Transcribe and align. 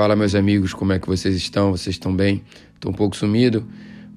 Fala, 0.00 0.16
meus 0.16 0.34
amigos, 0.34 0.72
como 0.72 0.94
é 0.94 0.98
que 0.98 1.06
vocês 1.06 1.36
estão? 1.36 1.72
Vocês 1.72 1.96
estão 1.96 2.16
bem? 2.16 2.42
Estou 2.74 2.90
um 2.90 2.94
pouco 2.94 3.14
sumido, 3.14 3.68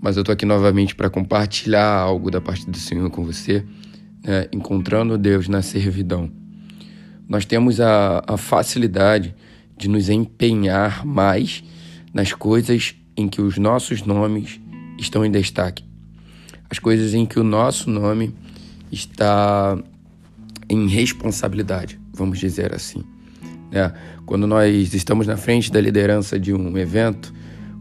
mas 0.02 0.16
eu 0.16 0.22
estou 0.22 0.32
aqui 0.32 0.46
novamente 0.46 0.96
para 0.96 1.10
compartilhar 1.10 1.86
algo 1.86 2.32
da 2.32 2.40
parte 2.40 2.66
do 2.70 2.78
Senhor 2.78 3.10
com 3.10 3.26
você, 3.26 3.66
né? 4.24 4.48
encontrando 4.54 5.18
Deus 5.18 5.50
na 5.50 5.62
servidão. 5.62 6.32
Nós 7.28 7.44
temos 7.44 7.82
a, 7.82 8.24
a 8.26 8.38
facilidade 8.38 9.36
de 9.78 9.90
nos 9.90 10.08
empenhar 10.08 11.06
mais 11.06 11.62
nas 12.14 12.32
coisas 12.32 12.96
em 13.18 13.28
que 13.28 13.42
os 13.42 13.58
nossos 13.58 14.04
nomes 14.04 14.62
estão 14.98 15.26
em 15.26 15.32
destaque, 15.32 15.84
as 16.70 16.80
coisas 16.80 17.14
em 17.14 17.26
que 17.26 17.38
o 17.38 17.44
nosso 17.44 17.90
nome 17.90 18.34
está 18.90 19.78
em 20.70 20.88
responsabilidade, 20.88 22.00
vamos 22.14 22.40
dizer 22.40 22.74
assim. 22.74 23.04
Né? 23.74 23.92
Quando 24.26 24.46
nós 24.46 24.94
estamos 24.94 25.26
na 25.26 25.36
frente 25.36 25.72
da 25.72 25.82
liderança 25.82 26.40
de 26.40 26.54
um 26.54 26.78
evento, 26.78 27.34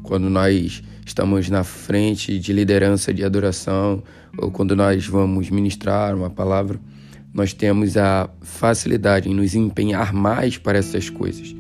quando 0.03 0.31
nós 0.31 0.83
estamos 1.05 1.51
na 1.51 1.63
frente 1.63 2.39
de 2.39 2.53
liderança 2.53 3.13
de 3.13 3.23
adoração, 3.23 4.03
ou 4.39 4.51
quando 4.51 4.75
nós 4.75 5.07
vamos 5.07 5.51
ministrar 5.51 6.17
uma 6.17 6.31
palavra, 6.31 6.81
nós 7.35 7.53
temos 7.53 7.97
a 7.97 8.29
facilidade 8.41 9.29
em 9.29 9.35
nos 9.35 9.55
empenhar 9.55 10.13
mais 10.13 10.57
para 10.57 10.79
essas 10.79 11.11
coisas. 11.11 11.55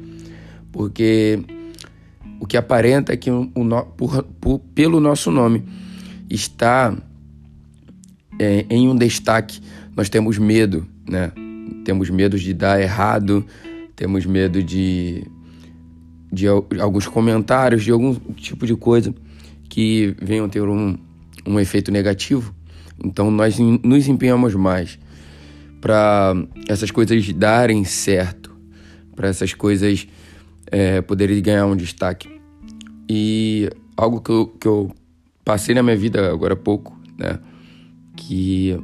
Porque 0.71 1.41
o 2.41 2.47
que 2.47 2.57
aparenta 2.57 3.13
é 3.13 3.17
que 3.17 3.31
o, 3.31 3.51
por, 3.97 4.23
por, 4.41 4.59
pelo 4.75 5.01
nosso 5.01 5.31
nome 5.31 5.63
está 6.29 6.95
é, 8.39 8.65
em 8.71 8.89
um 8.89 8.97
destaque, 8.97 9.61
nós 9.95 10.09
temos 10.09 10.39
medo, 10.39 10.87
né? 11.09 11.31
Temos 11.85 12.09
medo 12.11 12.39
de 12.39 12.55
dar 12.55 12.81
errado, 12.81 13.45
temos 14.03 14.27
medo 14.27 14.61
de, 14.61 15.25
de 16.33 16.49
alguns 16.49 17.07
comentários, 17.07 17.85
de 17.85 17.93
algum 17.93 18.13
tipo 18.35 18.67
de 18.67 18.75
coisa 18.75 19.15
que 19.69 20.17
venham 20.21 20.49
ter 20.49 20.63
um, 20.63 20.99
um 21.47 21.61
efeito 21.61 21.93
negativo. 21.93 22.53
Então 23.05 23.31
nós 23.31 23.61
nos 23.61 24.09
empenhamos 24.09 24.57
mais 24.57 24.99
para 25.81 26.35
essas 26.69 26.91
coisas 26.91 27.33
darem 27.33 27.85
certo, 27.85 28.53
para 29.15 29.29
essas 29.29 29.55
coisas 29.55 30.09
é, 30.67 31.01
poderem 31.01 31.41
ganhar 31.41 31.67
um 31.67 31.77
destaque. 31.77 32.29
E 33.09 33.71
algo 33.97 34.21
que 34.21 34.31
eu, 34.33 34.47
que 34.49 34.67
eu 34.67 34.91
passei 35.45 35.77
na 35.77 35.83
minha 35.83 35.97
vida 35.97 36.29
agora 36.29 36.55
há 36.55 36.57
pouco, 36.57 36.99
né? 37.17 37.39
Que 38.17 38.77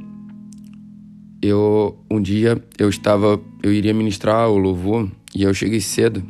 eu 1.41 1.97
um 2.09 2.21
dia 2.21 2.61
eu 2.77 2.89
estava 2.89 3.39
eu 3.63 3.73
iria 3.73 3.93
ministrar 3.93 4.49
o 4.49 4.57
louvor 4.57 5.09
e 5.33 5.43
eu 5.43 5.53
cheguei 5.53 5.79
cedo. 5.79 6.23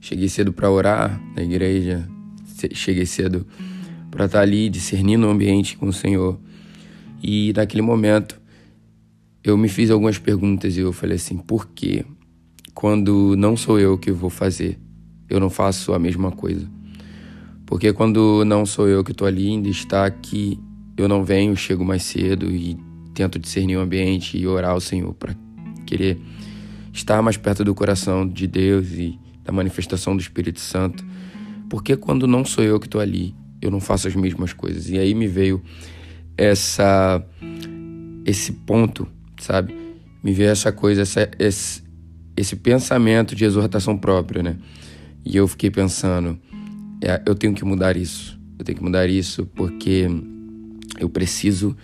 Cheguei 0.00 0.28
cedo 0.28 0.52
para 0.52 0.70
orar 0.70 1.20
na 1.34 1.42
igreja. 1.42 2.08
Cheguei 2.72 3.06
cedo 3.06 3.46
para 4.10 4.26
estar 4.26 4.40
ali 4.40 4.68
discernindo 4.68 5.26
o 5.26 5.30
ambiente 5.30 5.76
com 5.76 5.86
o 5.86 5.92
Senhor. 5.92 6.38
E 7.22 7.52
naquele 7.54 7.82
momento 7.82 8.40
eu 9.42 9.56
me 9.56 9.68
fiz 9.68 9.90
algumas 9.90 10.18
perguntas 10.18 10.76
e 10.76 10.80
eu 10.80 10.92
falei 10.92 11.16
assim 11.16 11.36
por 11.36 11.68
que 11.68 12.04
quando 12.74 13.34
não 13.36 13.56
sou 13.56 13.78
eu 13.78 13.96
que 13.96 14.10
vou 14.10 14.30
fazer 14.30 14.78
eu 15.28 15.40
não 15.40 15.50
faço 15.50 15.92
a 15.92 15.98
mesma 15.98 16.30
coisa. 16.30 16.70
Porque 17.66 17.92
quando 17.92 18.44
não 18.44 18.64
sou 18.64 18.88
eu 18.88 19.02
que 19.02 19.10
estou 19.10 19.26
ali 19.26 19.48
em 19.48 19.60
destaque 19.60 20.58
eu 20.96 21.08
não 21.08 21.24
venho 21.24 21.56
chego 21.56 21.84
mais 21.84 22.02
cedo 22.02 22.50
e 22.50 22.76
tento 23.12 23.38
discernir 23.38 23.76
o 23.76 23.80
ambiente 23.80 24.38
e 24.38 24.46
orar 24.46 24.70
ao 24.70 24.80
Senhor 24.80 25.12
para 25.14 25.34
querer 25.84 26.18
estar 26.96 27.20
mais 27.22 27.36
perto 27.36 27.62
do 27.62 27.74
coração 27.74 28.26
de 28.26 28.46
Deus 28.46 28.92
e 28.92 29.18
da 29.44 29.52
manifestação 29.52 30.16
do 30.16 30.20
Espírito 30.20 30.60
Santo. 30.60 31.04
Porque 31.68 31.96
quando 31.96 32.26
não 32.26 32.44
sou 32.44 32.64
eu 32.64 32.80
que 32.80 32.86
estou 32.86 33.00
ali, 33.00 33.34
eu 33.60 33.70
não 33.70 33.80
faço 33.80 34.08
as 34.08 34.14
mesmas 34.14 34.52
coisas. 34.52 34.88
E 34.88 34.98
aí 34.98 35.14
me 35.14 35.26
veio 35.26 35.62
essa 36.36 37.24
esse 38.24 38.52
ponto, 38.52 39.06
sabe? 39.38 39.74
Me 40.22 40.32
veio 40.32 40.50
essa 40.50 40.72
coisa, 40.72 41.02
essa, 41.02 41.30
esse, 41.38 41.82
esse 42.36 42.56
pensamento 42.56 43.36
de 43.36 43.44
exortação 43.44 43.96
própria, 43.96 44.42
né? 44.42 44.56
E 45.24 45.36
eu 45.36 45.46
fiquei 45.46 45.70
pensando, 45.70 46.36
é, 47.00 47.22
eu 47.24 47.36
tenho 47.36 47.54
que 47.54 47.64
mudar 47.64 47.96
isso. 47.96 48.36
Eu 48.58 48.64
tenho 48.64 48.78
que 48.78 48.82
mudar 48.82 49.08
isso 49.08 49.46
porque 49.54 50.08
eu 50.98 51.08
preciso 51.08 51.76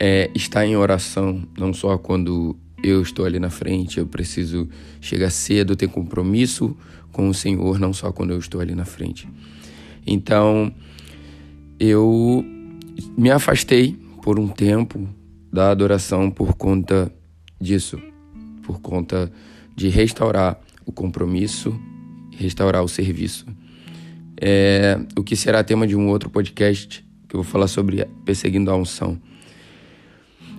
é 0.00 0.30
estar 0.34 0.64
em 0.64 0.76
oração, 0.76 1.42
não 1.58 1.72
só 1.72 1.98
quando 1.98 2.56
eu 2.82 3.02
estou 3.02 3.24
ali 3.24 3.38
na 3.38 3.50
frente, 3.50 3.98
eu 3.98 4.06
preciso 4.06 4.68
chegar 5.00 5.30
cedo, 5.30 5.76
ter 5.76 5.88
compromisso 5.88 6.76
com 7.12 7.28
o 7.28 7.34
Senhor, 7.34 7.78
não 7.78 7.92
só 7.92 8.12
quando 8.12 8.30
eu 8.30 8.38
estou 8.38 8.60
ali 8.60 8.74
na 8.74 8.84
frente. 8.84 9.28
Então, 10.06 10.72
eu 11.78 12.44
me 13.16 13.30
afastei 13.30 13.96
por 14.22 14.38
um 14.38 14.48
tempo 14.48 15.08
da 15.52 15.70
adoração 15.70 16.30
por 16.30 16.54
conta 16.54 17.12
disso, 17.60 18.00
por 18.62 18.80
conta 18.80 19.30
de 19.74 19.88
restaurar 19.88 20.60
o 20.84 20.92
compromisso, 20.92 21.78
restaurar 22.36 22.82
o 22.82 22.88
serviço. 22.88 23.46
É, 24.40 25.00
o 25.16 25.22
que 25.22 25.34
será 25.34 25.64
tema 25.64 25.86
de 25.86 25.96
um 25.96 26.08
outro 26.08 26.30
podcast 26.30 27.04
que 27.28 27.34
eu 27.34 27.42
vou 27.42 27.50
falar 27.50 27.66
sobre 27.66 28.04
perseguindo 28.24 28.70
a 28.70 28.76
unção. 28.76 29.20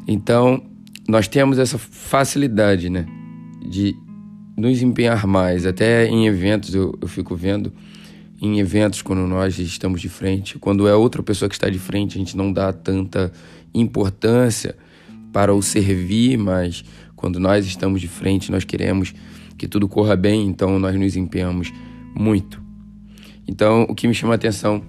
Então, 0.07 0.61
nós 1.09 1.27
temos 1.27 1.57
essa 1.57 1.79
facilidade, 1.79 2.87
né, 2.87 3.07
de 3.67 3.95
nos 4.55 4.79
empenhar 4.83 5.25
mais. 5.25 5.65
Até 5.65 6.07
em 6.07 6.27
eventos, 6.27 6.75
eu, 6.75 6.95
eu 7.01 7.07
fico 7.07 7.35
vendo, 7.35 7.73
em 8.39 8.59
eventos, 8.59 9.01
quando 9.01 9.25
nós 9.25 9.57
estamos 9.57 10.01
de 10.01 10.07
frente, 10.07 10.59
quando 10.59 10.87
é 10.87 10.93
outra 10.93 11.23
pessoa 11.23 11.49
que 11.49 11.55
está 11.55 11.67
de 11.67 11.79
frente, 11.79 12.15
a 12.15 12.19
gente 12.19 12.37
não 12.37 12.53
dá 12.53 12.71
tanta 12.71 13.33
importância 13.73 14.77
para 15.33 15.51
o 15.51 15.63
servir, 15.63 16.37
mas 16.37 16.85
quando 17.15 17.39
nós 17.39 17.65
estamos 17.65 18.01
de 18.01 18.07
frente, 18.07 18.51
nós 18.51 18.63
queremos 18.63 19.13
que 19.57 19.67
tudo 19.67 19.87
corra 19.87 20.15
bem, 20.15 20.45
então 20.45 20.77
nós 20.77 20.95
nos 20.95 21.15
empenhamos 21.15 21.73
muito. 22.15 22.61
Então, 23.47 23.81
o 23.89 23.95
que 23.95 24.07
me 24.07 24.13
chama 24.13 24.33
a 24.33 24.35
atenção 24.35 24.83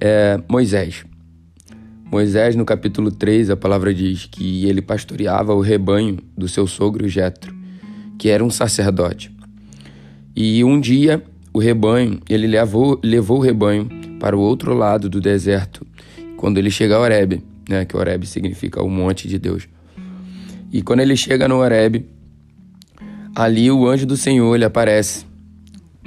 é 0.00 0.40
Moisés. 0.48 1.04
Moisés, 2.10 2.56
no 2.56 2.64
capítulo 2.64 3.10
3, 3.10 3.50
a 3.50 3.56
palavra 3.56 3.92
diz 3.92 4.24
que 4.24 4.66
ele 4.66 4.80
pastoreava 4.80 5.54
o 5.54 5.60
rebanho 5.60 6.18
do 6.34 6.48
seu 6.48 6.66
sogro 6.66 7.06
Jetro, 7.06 7.54
que 8.18 8.30
era 8.30 8.42
um 8.42 8.48
sacerdote. 8.48 9.30
E 10.34 10.64
um 10.64 10.80
dia 10.80 11.22
o 11.52 11.58
rebanho, 11.58 12.18
ele 12.26 12.46
levou, 12.46 12.98
levou 13.02 13.38
o 13.38 13.42
rebanho 13.42 13.88
para 14.18 14.34
o 14.34 14.40
outro 14.40 14.72
lado 14.72 15.10
do 15.10 15.20
deserto, 15.20 15.86
quando 16.38 16.56
ele 16.56 16.70
chega 16.70 16.96
a 16.96 16.98
Horebe, 16.98 17.44
né, 17.68 17.84
que 17.84 17.94
Horebe 17.94 18.26
significa 18.26 18.82
o 18.82 18.88
monte 18.88 19.28
de 19.28 19.38
Deus. 19.38 19.68
E 20.72 20.80
quando 20.80 21.00
ele 21.00 21.14
chega 21.14 21.46
no 21.46 21.56
Horebe, 21.56 22.06
ali 23.34 23.70
o 23.70 23.86
anjo 23.86 24.06
do 24.06 24.16
Senhor 24.16 24.54
ele 24.54 24.64
aparece. 24.64 25.26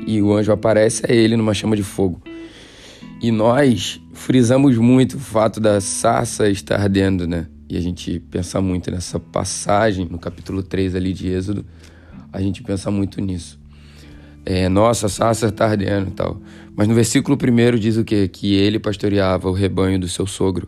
E 0.08 0.20
o 0.20 0.34
anjo 0.34 0.52
aparece 0.52 1.04
a 1.08 1.14
ele 1.14 1.38
numa 1.38 1.54
chama 1.54 1.76
de 1.76 1.84
fogo. 1.84 2.20
E 3.22 3.30
nós 3.30 4.02
frisamos 4.14 4.76
muito 4.78 5.18
o 5.18 5.20
fato 5.20 5.60
da 5.60 5.80
sarça 5.80 6.50
estar 6.50 6.82
ardendo, 6.82 7.28
né? 7.28 7.46
E 7.70 7.78
a 7.78 7.80
gente 7.80 8.20
pensa 8.20 8.60
muito 8.60 8.90
nessa 8.90 9.20
passagem, 9.20 10.08
no 10.10 10.18
capítulo 10.18 10.64
3 10.64 10.96
ali 10.96 11.14
de 11.14 11.30
Êxodo, 11.30 11.64
a 12.34 12.42
gente 12.42 12.64
pensa 12.64 12.90
muito 12.90 13.22
nisso. 13.22 13.60
É, 14.44 14.68
nossa, 14.68 15.06
a 15.06 15.10
sarça 15.10 15.50
está 15.50 15.68
ardendo 15.68 16.08
e 16.08 16.12
tal. 16.14 16.42
Mas 16.76 16.88
no 16.88 16.96
versículo 16.96 17.38
1 17.38 17.78
diz 17.78 17.96
o 17.96 18.04
quê? 18.04 18.28
Que 18.28 18.56
ele 18.56 18.80
pastoreava 18.80 19.48
o 19.48 19.54
rebanho 19.54 20.00
do 20.00 20.08
seu 20.08 20.26
sogro. 20.26 20.68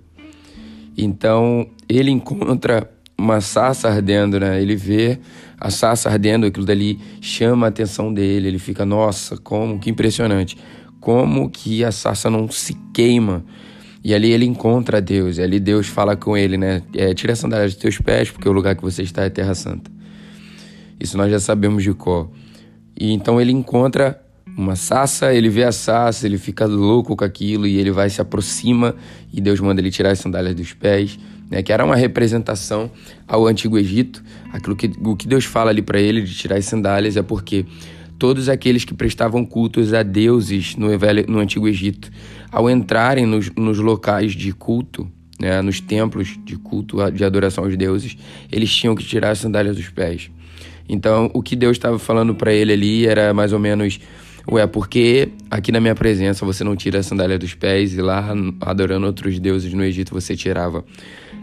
Então, 0.96 1.68
ele 1.90 2.12
encontra 2.12 2.88
uma 3.18 3.42
sarça 3.42 3.90
ardendo, 3.90 4.40
né? 4.40 4.62
Ele 4.62 4.76
vê 4.76 5.18
a 5.60 5.72
sarça 5.72 6.08
ardendo, 6.08 6.46
aquilo 6.46 6.68
dali 6.68 7.00
chama 7.20 7.66
a 7.66 7.70
atenção 7.70 8.14
dele, 8.14 8.48
ele 8.48 8.60
fica, 8.60 8.86
nossa, 8.86 9.38
como, 9.38 9.80
que 9.80 9.90
impressionante 9.90 10.56
como 11.04 11.50
que 11.50 11.84
a 11.84 11.92
sarça 11.92 12.30
não 12.30 12.50
se 12.50 12.74
queima. 12.94 13.44
E 14.02 14.14
ali 14.14 14.32
ele 14.32 14.46
encontra 14.46 15.02
Deus, 15.02 15.38
e 15.38 15.42
ali 15.42 15.60
Deus 15.60 15.88
fala 15.88 16.16
com 16.16 16.38
ele, 16.38 16.58
né? 16.58 16.82
É, 16.96 17.14
Tira 17.14 17.34
a 17.34 17.36
sandália 17.36 17.66
dos 17.66 17.76
teus 17.76 17.98
pés, 17.98 18.32
porque 18.32 18.48
o 18.48 18.54
lugar 18.54 18.74
que 18.76 18.82
você 18.82 19.04
está 19.04 19.24
é 19.24 19.30
terra 19.30 19.54
santa. 19.54 19.92
Isso 20.98 21.18
nós 21.18 21.30
já 21.30 21.40
sabemos 21.40 21.84
de 21.84 21.94
cor. 21.94 22.30
E 22.98 23.12
então 23.12 23.40
ele 23.42 23.52
encontra 23.52 24.22
uma 24.58 24.78
sarça, 24.78 25.34
ele 25.34 25.50
vê 25.50 25.66
a 25.66 25.74
sarça, 25.74 26.26
ele 26.26 26.38
fica 26.38 26.66
louco 26.66 27.18
com 27.18 27.24
aquilo 27.26 27.68
e 27.68 27.78
ele 27.78 27.92
vai 27.92 28.10
se 28.10 28.22
aproxima 28.22 28.96
e 29.34 29.42
Deus 29.42 29.60
manda 29.60 29.82
ele 29.82 29.92
tirar 29.92 30.12
as 30.12 30.20
sandálias 30.20 30.56
dos 30.56 30.72
pés, 30.72 31.20
né? 31.50 31.62
Que 31.62 31.74
era 31.74 31.84
uma 31.84 31.98
representação 31.98 32.90
ao 33.28 33.46
antigo 33.46 33.78
Egito. 33.78 34.24
Aquilo 34.54 34.76
que 34.76 34.90
o 35.04 35.18
que 35.18 35.28
Deus 35.28 35.44
fala 35.44 35.70
ali 35.70 35.82
para 35.82 36.00
ele 36.00 36.22
de 36.22 36.34
tirar 36.34 36.56
as 36.56 36.66
sandálias 36.66 37.18
é 37.18 37.22
porque 37.22 37.66
todos 38.24 38.48
aqueles 38.48 38.86
que 38.86 38.94
prestavam 38.94 39.44
cultos 39.44 39.94
a 39.94 40.02
deuses 40.02 40.78
no, 40.78 40.88
no 41.28 41.40
Antigo 41.40 41.68
Egito, 41.68 42.10
ao 42.50 42.70
entrarem 42.70 43.26
nos, 43.26 43.52
nos 43.54 43.80
locais 43.80 44.32
de 44.32 44.54
culto, 44.54 45.06
né, 45.38 45.62
nos 45.62 45.82
templos 45.82 46.40
de 46.46 46.56
culto, 46.56 47.00
de 47.12 47.26
adoração 47.26 47.66
aos 47.66 47.76
deuses, 47.76 48.16
eles 48.50 48.74
tinham 48.74 48.96
que 48.96 49.04
tirar 49.04 49.32
as 49.32 49.40
sandálias 49.40 49.76
dos 49.76 49.90
pés. 49.90 50.32
Então, 50.88 51.30
o 51.34 51.44
que 51.44 51.54
Deus 51.54 51.76
estava 51.76 52.00
falando 52.00 52.34
para 52.34 52.54
ele 52.54 52.72
ali 52.72 53.06
era 53.06 53.34
mais 53.34 53.52
ou 53.52 53.60
menos 53.60 54.00
Ué, 54.50 54.66
porque 54.68 55.30
aqui 55.52 55.72
na 55.72 55.82
minha 55.82 55.96
presença 55.96 56.46
você 56.46 56.64
não 56.64 56.78
tira 56.78 57.00
a 57.00 57.04
sandália 57.04 57.38
dos 57.38 57.54
pés 57.54 57.94
e 57.94 58.02
lá 58.02 58.34
adorando 58.62 59.06
outros 59.06 59.38
deuses 59.38 59.74
no 59.74 59.84
Egito 59.84 60.14
você 60.14 60.34
tirava. 60.34 60.86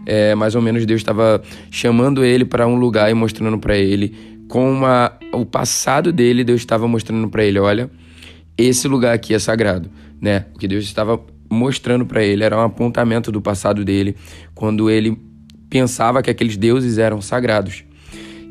É, 0.07 0.35
mais 0.35 0.55
ou 0.55 0.63
menos 0.63 0.87
Deus 0.87 1.01
estava 1.01 1.43
chamando 1.71 2.25
ele 2.25 2.45
para 2.45 2.67
um 2.67 2.77
lugar 2.77 3.11
e 3.11 3.15
mostrando 3.15 3.59
para 3.59 3.77
ele 3.77 4.40
com 4.51 4.69
uma, 4.69 5.17
o 5.33 5.47
passado 5.47 6.13
dele, 6.13 6.43
Deus 6.43 6.61
estava 6.61 6.87
mostrando 6.89 7.29
para 7.29 7.45
ele, 7.45 7.61
olha, 7.61 7.89
esse 8.59 8.89
lugar 8.89 9.15
aqui 9.15 9.33
é 9.33 9.39
sagrado, 9.39 9.89
né? 10.21 10.47
O 10.53 10.59
que 10.59 10.67
Deus 10.67 10.85
estava 10.85 11.25
mostrando 11.49 12.05
para 12.05 12.23
ele 12.25 12.43
era 12.43 12.59
um 12.59 12.61
apontamento 12.61 13.31
do 13.31 13.41
passado 13.41 13.85
dele, 13.85 14.17
quando 14.53 14.91
ele 14.91 15.17
pensava 15.71 16.21
que 16.21 16.29
aqueles 16.29 16.57
deuses 16.57 16.99
eram 16.99 17.23
sagrados 17.23 17.85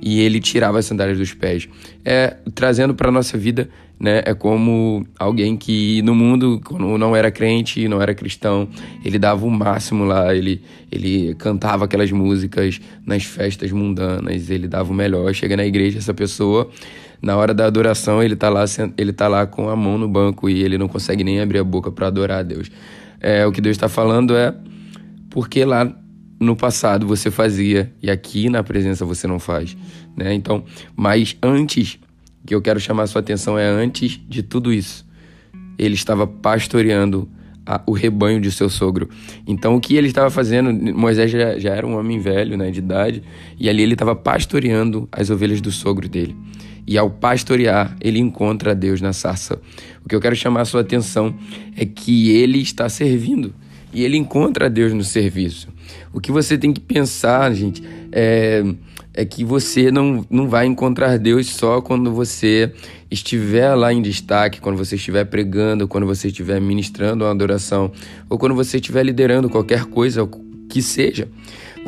e 0.02 0.22
ele 0.22 0.40
tirava 0.40 0.80
as 0.80 0.86
sandálias 0.86 1.18
dos 1.18 1.34
pés. 1.34 1.68
É, 2.04 2.38
trazendo 2.54 2.94
para 2.94 3.12
nossa 3.12 3.38
vida, 3.38 3.70
né, 4.00 4.22
é 4.26 4.34
como 4.34 5.06
alguém 5.20 5.58
que 5.58 6.02
no 6.04 6.16
mundo, 6.16 6.62
quando 6.64 6.98
não 6.98 7.16
era 7.16 7.30
crente, 7.30 7.88
não 7.88 8.02
era 8.02 8.14
cristão, 8.16 8.68
ele 9.04 9.20
dava 9.20 9.46
o 9.46 9.52
máximo 9.52 10.06
lá, 10.06 10.34
ele, 10.34 10.62
ele 10.90 11.36
cantava 11.36 11.86
aquelas 11.86 12.12
músicas 12.12 12.80
nas 13.06 13.24
festas 13.24 13.72
mundanas, 13.72 14.50
ele 14.50 14.68
dava 14.68 14.92
o 14.92 14.96
melhor. 14.96 15.34
Chega 15.34 15.58
na 15.58 15.66
igreja, 15.66 15.98
essa 15.98 16.14
pessoa, 16.14 16.70
na 17.22 17.36
hora 17.36 17.54
da 17.54 17.66
adoração, 17.66 18.24
ele 18.24 18.38
tá 18.38 18.50
lá, 18.50 18.64
ele 18.98 19.12
tá 19.12 19.28
lá 19.28 19.46
com 19.46 19.70
a 19.70 19.76
mão 19.76 19.98
no 19.98 20.08
banco 20.08 20.50
e 20.50 20.64
ele 20.64 20.78
não 20.78 20.88
consegue 20.88 21.24
nem 21.24 21.42
abrir 21.42 21.60
a 21.60 21.64
boca 21.64 21.92
para 21.92 22.08
adorar 22.08 22.40
a 22.40 22.44
Deus. 22.44 22.72
É, 23.20 23.46
o 23.46 23.52
que 23.52 23.60
Deus 23.60 23.76
está 23.76 23.90
falando 23.90 24.36
é 24.36 24.56
porque 25.30 25.66
lá 25.66 25.94
no 26.40 26.56
passado 26.56 27.06
você 27.06 27.30
fazia 27.30 27.92
e 28.02 28.10
aqui 28.10 28.50
na 28.50 28.64
presença 28.64 29.06
você 29.06 29.28
não 29.28 29.40
faz, 29.40 29.76
né? 30.16 30.34
Então, 30.34 30.64
mas 30.96 31.36
antes 31.44 32.00
que 32.46 32.56
eu 32.56 32.62
quero 32.62 32.80
chamar 32.80 33.04
a 33.04 33.08
sua 33.08 33.20
atenção 33.20 33.60
é 33.60 33.68
antes 33.68 34.20
de 34.28 34.42
tudo 34.42 34.72
isso. 34.72 35.06
Ele 35.78 35.96
estava 35.96 36.26
pastoreando 36.26 37.30
a, 37.66 37.82
o 37.86 37.92
rebanho 37.92 38.42
de 38.42 38.52
seu 38.52 38.70
sogro. 38.70 39.10
Então, 39.46 39.76
o 39.76 39.80
que 39.80 39.96
ele 39.96 40.08
estava 40.08 40.32
fazendo? 40.32 40.74
Moisés 40.94 41.30
já, 41.30 41.60
já 41.60 41.76
era 41.76 41.86
um 41.86 41.98
homem 41.98 42.20
velho, 42.20 42.58
né, 42.58 42.72
de 42.72 42.80
idade, 42.80 43.22
e 43.60 43.70
ali 43.70 43.84
ele 43.84 43.94
estava 43.94 44.16
pastoreando 44.16 45.08
as 45.12 45.30
ovelhas 45.30 45.62
do 45.62 45.72
sogro 45.72 46.10
dele. 46.10 46.36
E 46.88 46.98
ao 46.98 47.10
pastorear, 47.10 47.96
ele 48.02 48.18
encontra 48.18 48.74
Deus 48.74 49.00
na 49.00 49.14
sarça. 49.14 49.62
O 50.04 50.10
que 50.10 50.16
eu 50.16 50.20
quero 50.20 50.36
chamar 50.36 50.62
a 50.62 50.66
sua 50.66 50.82
atenção 50.82 51.36
é 51.78 51.86
que 51.86 52.32
ele 52.32 52.60
está 52.60 52.90
servindo 52.90 53.54
e 53.94 54.04
ele 54.04 54.18
encontra 54.18 54.70
Deus 54.70 54.94
no 54.94 55.04
serviço. 55.04 55.68
O 56.14 56.20
que 56.20 56.32
você 56.32 56.58
tem 56.58 56.72
que 56.74 56.80
pensar, 56.80 57.54
gente, 57.54 57.84
é, 58.12 58.64
é 59.14 59.26
que 59.26 59.44
você 59.44 59.92
não, 59.92 60.26
não 60.30 60.48
vai 60.48 60.66
encontrar 60.66 61.18
Deus 61.18 61.48
só 61.48 61.82
quando 61.82 62.12
você 62.12 62.72
estiver 63.10 63.74
lá 63.76 63.92
em 63.92 64.02
destaque, 64.02 64.62
quando 64.62 64.78
você 64.78 64.96
estiver 64.96 65.26
pregando, 65.26 65.88
quando 65.88 66.06
você 66.06 66.28
estiver 66.28 66.62
ministrando 66.62 67.24
uma 67.24 67.32
adoração, 67.32 67.92
ou 68.30 68.38
quando 68.38 68.56
você 68.56 68.78
estiver 68.78 69.04
liderando 69.04 69.50
qualquer 69.50 69.86
coisa 69.86 70.28
que 70.70 70.82
seja. 70.82 71.28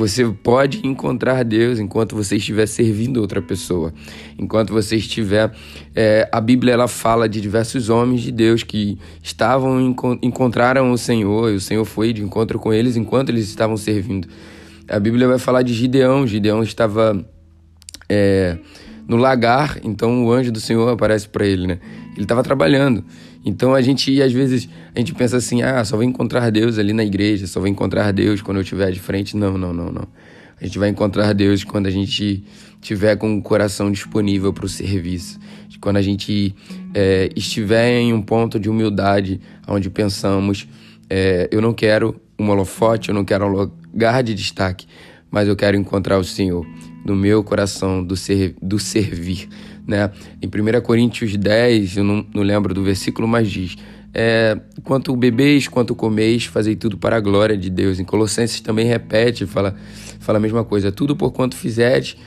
Você 0.02 0.26
pode 0.26 0.82
encontrar 0.84 1.44
Deus 1.44 1.78
enquanto 1.78 2.16
você 2.16 2.38
estiver 2.38 2.66
servindo 2.66 3.18
outra 3.18 3.40
pessoa. 3.40 3.94
Enquanto 4.36 4.74
você 4.74 4.96
estiver. 4.96 5.52
É, 5.96 6.28
a 6.32 6.42
Bíblia 6.42 6.74
ela 6.74 6.88
fala 6.88 7.30
de 7.30 7.40
diversos 7.40 7.88
homens 7.88 8.22
de 8.22 8.32
Deus 8.32 8.64
que 8.64 8.98
estavam 9.22 9.80
encontraram 10.24 10.92
o 10.92 10.98
Senhor 10.98 11.52
e 11.52 11.56
o 11.56 11.62
Senhor 11.62 11.86
foi 11.86 12.14
de 12.14 12.24
encontro 12.24 12.58
com 12.58 12.74
eles 12.74 12.98
enquanto 12.98 13.30
eles 13.30 13.48
estavam 13.48 13.78
servindo. 13.78 14.28
A 14.90 15.00
Bíblia 15.00 15.28
vai 15.28 15.38
falar 15.38 15.62
de 15.62 15.72
Gideão. 15.72 16.26
Gideão 16.26 16.64
estava. 16.64 17.24
É, 18.10 18.58
no 19.08 19.18
lagar, 19.18 19.78
então 19.84 20.26
o 20.26 20.32
anjo 20.32 20.52
do 20.52 20.60
Senhor 20.60 20.88
aparece 20.90 21.28
para 21.28 21.46
ele, 21.46 21.68
né? 21.68 21.80
Ele 22.14 22.24
estava 22.24 22.42
trabalhando. 22.42 23.04
Então 23.44 23.74
a 23.74 23.82
gente, 23.82 24.22
às 24.22 24.32
vezes, 24.32 24.70
a 24.94 25.00
gente 25.00 25.14
pensa 25.14 25.38
assim: 25.38 25.62
ah, 25.62 25.84
só 25.84 25.96
vou 25.96 26.04
encontrar 26.04 26.50
Deus 26.52 26.78
ali 26.78 26.94
na 26.94 27.04
igreja, 27.04 27.48
só 27.48 27.60
vou 27.60 27.68
encontrar 27.68 28.12
Deus 28.12 28.42
quando 28.42 28.58
eu 28.58 28.64
estiver 28.64 28.92
de 28.92 29.00
frente. 29.00 29.36
Não, 29.36 29.58
não, 29.58 29.74
não, 29.74 29.92
não. 29.92 30.08
A 30.60 30.66
gente 30.66 30.78
vai 30.78 30.90
encontrar 30.90 31.34
Deus 31.34 31.64
quando 31.64 31.88
a 31.88 31.90
gente 31.92 32.44
tiver 32.80 33.16
com 33.16 33.36
o 33.36 33.42
coração 33.42 33.92
disponível 33.92 34.54
para 34.54 34.66
o 34.66 34.70
serviço. 34.70 35.40
Quando 35.80 35.98
a 35.98 36.02
gente 36.02 36.54
é, 36.94 37.30
estiver 37.36 38.00
em 38.00 38.14
um 38.14 38.22
ponto 38.22 38.60
de 38.60 38.70
humildade, 38.70 39.42
onde 39.68 39.90
pensamos: 39.90 40.68
é, 41.10 41.50
eu 41.52 41.60
não 41.60 41.74
quero 41.74 42.22
um 42.38 42.50
holofote, 42.50 43.10
eu 43.10 43.16
não 43.16 43.26
quero 43.26 43.46
um 43.46 43.50
lugar 43.50 44.22
de 44.22 44.36
destaque, 44.36 44.86
mas 45.32 45.48
eu 45.48 45.56
quero 45.56 45.76
encontrar 45.76 46.20
o 46.20 46.24
Senhor 46.24 46.66
no 47.04 47.16
meu 47.16 47.44
coração 47.44 48.04
do, 48.04 48.16
ser, 48.16 48.56
do 48.62 48.78
servir. 48.78 49.50
Né? 49.88 50.12
Em 50.42 50.48
1 50.48 50.82
Coríntios 50.82 51.36
10, 51.36 51.98
eu 51.98 52.04
não, 52.04 52.26
não 52.34 52.44
lembro 52.44 52.74
do 52.74 52.84
versículo, 52.84 53.28
mas 53.28 53.50
diz: 53.50 53.76
é, 54.14 54.60
quanto 54.84 55.16
bebeis, 55.16 55.68
quanto 55.68 55.96
comeis, 55.96 56.46
fazei 56.46 56.76
tudo 56.76 56.98
para 56.98 57.16
a 57.16 57.20
glória 57.20 57.58
de 57.58 57.70
Deus. 57.70 58.00
Em 58.00 58.04
Colossenses 58.04 58.60
também 58.60 58.86
repete, 58.86 59.46
fala, 59.46 59.76
fala 60.20 60.38
a 60.38 60.42
mesma 60.42 60.64
coisa: 60.64 60.92
tudo 60.92 61.16
por 61.16 61.32
quanto 61.32 61.56
fizerdes, 61.56 62.18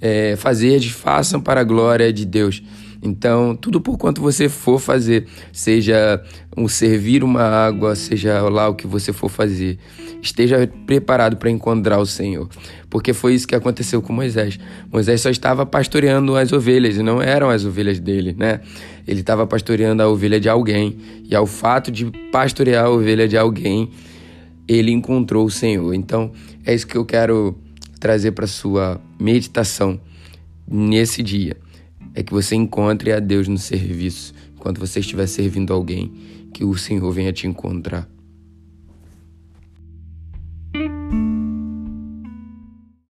é, 0.00 0.34
fazerdes, 0.36 0.90
façam 0.90 1.40
para 1.40 1.60
a 1.60 1.64
glória 1.64 2.12
de 2.12 2.24
Deus. 2.24 2.62
Então, 3.02 3.56
tudo 3.56 3.80
por 3.80 3.96
quanto 3.96 4.20
você 4.20 4.48
for 4.48 4.78
fazer, 4.78 5.26
seja 5.52 6.22
um 6.54 6.68
servir 6.68 7.24
uma 7.24 7.42
água, 7.42 7.94
seja 7.94 8.42
lá 8.42 8.68
o 8.68 8.74
que 8.74 8.86
você 8.86 9.10
for 9.10 9.30
fazer, 9.30 9.78
esteja 10.20 10.70
preparado 10.86 11.36
para 11.36 11.50
encontrar 11.50 11.98
o 11.98 12.04
Senhor. 12.04 12.46
Porque 12.90 13.14
foi 13.14 13.34
isso 13.34 13.48
que 13.48 13.54
aconteceu 13.54 14.02
com 14.02 14.12
Moisés. 14.12 14.58
Moisés 14.92 15.22
só 15.22 15.30
estava 15.30 15.64
pastoreando 15.64 16.36
as 16.36 16.52
ovelhas 16.52 16.96
e 16.96 17.02
não 17.02 17.22
eram 17.22 17.48
as 17.48 17.64
ovelhas 17.64 17.98
dele, 17.98 18.36
né? 18.38 18.60
Ele 19.08 19.20
estava 19.20 19.46
pastoreando 19.46 20.02
a 20.02 20.08
ovelha 20.08 20.38
de 20.38 20.48
alguém. 20.48 20.98
E 21.24 21.34
ao 21.34 21.46
fato 21.46 21.90
de 21.90 22.04
pastorear 22.30 22.84
a 22.84 22.90
ovelha 22.90 23.26
de 23.26 23.36
alguém, 23.38 23.90
ele 24.68 24.90
encontrou 24.90 25.46
o 25.46 25.50
Senhor. 25.50 25.94
Então, 25.94 26.32
é 26.66 26.74
isso 26.74 26.86
que 26.86 26.96
eu 26.96 27.06
quero 27.06 27.56
trazer 27.98 28.32
para 28.32 28.46
sua 28.46 29.00
meditação 29.18 29.98
nesse 30.68 31.22
dia 31.22 31.56
é 32.14 32.22
que 32.22 32.32
você 32.32 32.54
encontre 32.54 33.12
a 33.12 33.20
Deus 33.20 33.48
no 33.48 33.58
serviço, 33.58 34.34
enquanto 34.56 34.78
você 34.78 35.00
estiver 35.00 35.26
servindo 35.26 35.72
alguém, 35.72 36.12
que 36.52 36.64
o 36.64 36.76
Senhor 36.76 37.10
venha 37.12 37.32
te 37.32 37.46
encontrar. 37.46 38.08